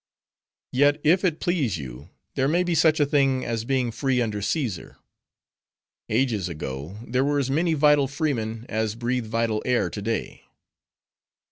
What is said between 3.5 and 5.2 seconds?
being free under Caesar.